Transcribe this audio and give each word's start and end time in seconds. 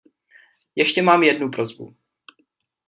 Ještě 0.75 1.01
mám 1.01 1.23
jednu 1.23 1.49
prosbu. 1.51 1.95